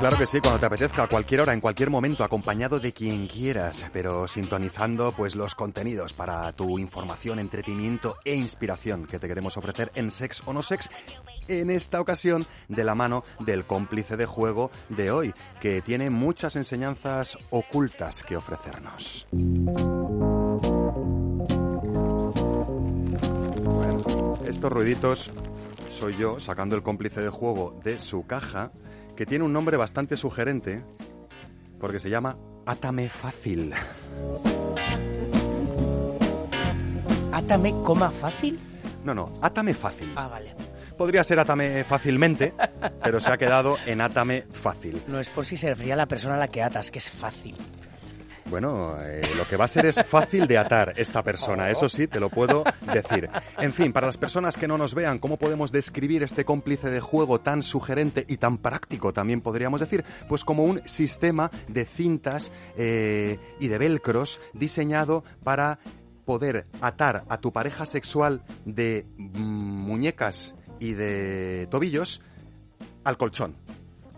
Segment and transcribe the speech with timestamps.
[0.00, 3.26] Claro que sí, cuando te apetezca, a cualquier hora, en cualquier momento, acompañado de quien
[3.26, 9.58] quieras, pero sintonizando pues los contenidos para tu información, entretenimiento e inspiración que te queremos
[9.58, 10.88] ofrecer en Sex o No Sex,
[11.48, 16.56] en esta ocasión de la mano del cómplice de juego de hoy, que tiene muchas
[16.56, 19.26] enseñanzas ocultas que ofrecernos.
[23.60, 25.30] Bueno, estos ruiditos
[25.90, 28.72] soy yo sacando el cómplice de juego de su caja
[29.20, 30.82] que tiene un nombre bastante sugerente
[31.78, 33.74] porque se llama Átame Fácil.
[37.30, 38.58] ¿Átame coma fácil?
[39.04, 40.10] No, no, Átame Fácil.
[40.16, 40.54] Ah, vale.
[40.96, 42.54] Podría ser Átame Fácilmente,
[43.04, 45.02] pero se ha quedado en Átame Fácil.
[45.06, 47.10] No es por si se refería a la persona a la que atas, que es
[47.10, 47.58] fácil.
[48.50, 52.08] Bueno, eh, lo que va a ser es fácil de atar esta persona, eso sí,
[52.08, 53.30] te lo puedo decir.
[53.58, 56.98] En fin, para las personas que no nos vean, ¿cómo podemos describir este cómplice de
[56.98, 60.04] juego tan sugerente y tan práctico, también podríamos decir?
[60.28, 65.78] Pues como un sistema de cintas eh, y de velcros diseñado para
[66.24, 72.20] poder atar a tu pareja sexual de mm, muñecas y de tobillos
[73.04, 73.54] al colchón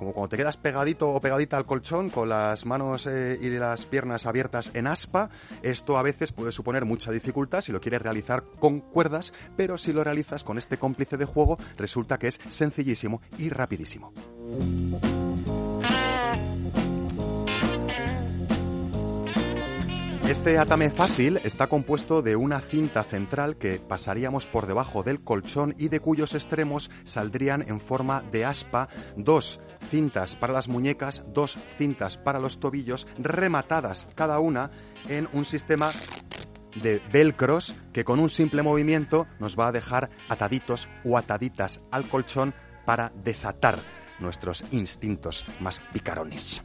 [0.00, 3.84] como cuando te quedas pegadito o pegadita al colchón con las manos eh, y las
[3.84, 5.28] piernas abiertas en aspa,
[5.62, 9.92] esto a veces puede suponer mucha dificultad si lo quieres realizar con cuerdas, pero si
[9.92, 14.14] lo realizas con este cómplice de juego resulta que es sencillísimo y rapidísimo.
[20.30, 25.74] Este atame fácil está compuesto de una cinta central que pasaríamos por debajo del colchón
[25.76, 31.58] y de cuyos extremos saldrían en forma de aspa dos cintas para las muñecas, dos
[31.76, 34.70] cintas para los tobillos, rematadas cada una
[35.08, 35.90] en un sistema
[36.80, 42.08] de velcros que con un simple movimiento nos va a dejar ataditos o ataditas al
[42.08, 42.54] colchón
[42.86, 43.80] para desatar
[44.20, 46.62] nuestros instintos más picarones.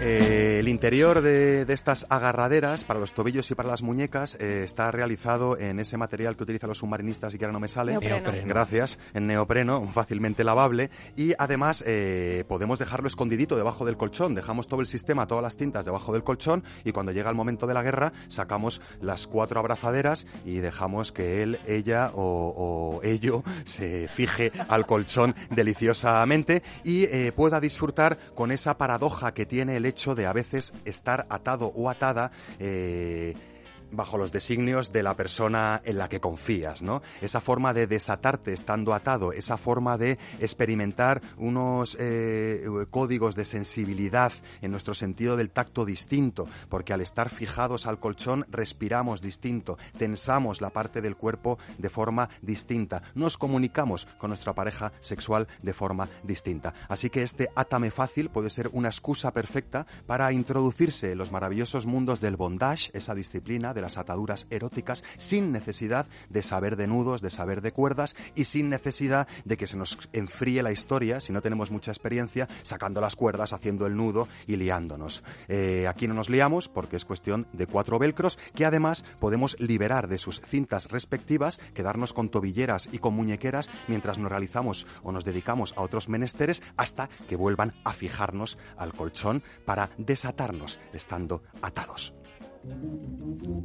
[0.00, 4.62] Eh, el interior de, de, estas agarraderas para los tobillos y para las muñecas eh,
[4.62, 7.98] está realizado en ese material que utilizan los submarinistas y que ahora no me sale.
[7.98, 8.46] Neopreno.
[8.46, 10.90] Gracias, en neopreno, fácilmente lavable.
[11.16, 14.36] Y además eh, podemos dejarlo escondidito debajo del colchón.
[14.36, 17.66] Dejamos todo el sistema, todas las cintas debajo del colchón y cuando llega el momento
[17.66, 23.42] de la guerra sacamos las cuatro abrazaderas y dejamos que él, ella o, o ello
[23.64, 29.86] se fije al colchón deliciosamente y eh, pueda disfrutar con esa paradoja que tiene el
[29.86, 33.34] hecho de a veces estar atado o atada eh,
[33.90, 37.02] bajo los designios de la persona en la que confías, ¿no?
[37.20, 44.32] Esa forma de desatarte estando atado, esa forma de experimentar unos eh, códigos de sensibilidad
[44.60, 50.60] en nuestro sentido del tacto distinto, porque al estar fijados al colchón respiramos distinto, tensamos
[50.60, 56.08] la parte del cuerpo de forma distinta, nos comunicamos con nuestra pareja sexual de forma
[56.22, 56.74] distinta.
[56.88, 61.86] Así que este átame fácil puede ser una excusa perfecta para introducirse en los maravillosos
[61.86, 67.22] mundos del bondage, esa disciplina de las ataduras eróticas sin necesidad de saber de nudos,
[67.22, 71.32] de saber de cuerdas y sin necesidad de que se nos enfríe la historia, si
[71.32, 75.22] no tenemos mucha experiencia, sacando las cuerdas, haciendo el nudo y liándonos.
[75.46, 80.08] Eh, aquí no nos liamos porque es cuestión de cuatro velcros que además podemos liberar
[80.08, 85.24] de sus cintas respectivas, quedarnos con tobilleras y con muñequeras mientras nos realizamos o nos
[85.24, 92.17] dedicamos a otros menesteres hasta que vuelvan a fijarnos al colchón para desatarnos estando atados.
[92.68, 93.62] 嘟嘟嘟嘟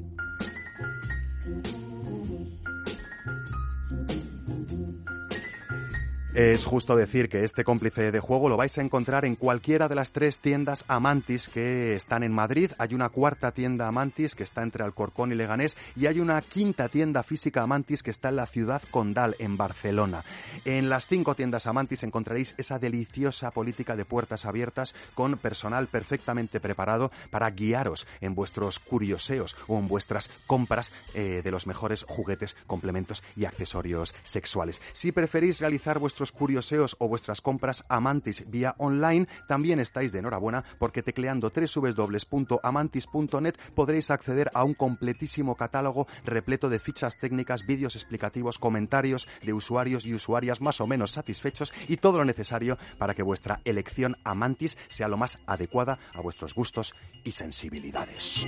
[6.36, 9.94] Es justo decir que este cómplice de juego lo vais a encontrar en cualquiera de
[9.94, 12.72] las tres tiendas Amantis que están en Madrid.
[12.80, 16.90] Hay una cuarta tienda Amantis que está entre Alcorcón y Leganés y hay una quinta
[16.90, 20.26] tienda física Amantis que está en la ciudad condal, en Barcelona.
[20.66, 26.60] En las cinco tiendas Amantis encontraréis esa deliciosa política de puertas abiertas con personal perfectamente
[26.60, 32.56] preparado para guiaros en vuestros curioseos o en vuestras compras eh, de los mejores juguetes,
[32.66, 34.82] complementos y accesorios sexuales.
[34.94, 40.64] Si preferís realizar vuestros curioseos o vuestras compras Amantis vía online, también estáis de enhorabuena
[40.80, 48.58] porque tecleando www.amantis.net podréis acceder a un completísimo catálogo repleto de fichas técnicas, vídeos explicativos,
[48.58, 53.24] comentarios de usuarios y usuarias más o menos satisfechos y todo lo necesario para que
[53.24, 58.48] vuestra elección Amantis sea lo más adecuada a vuestros gustos y sensibilidades.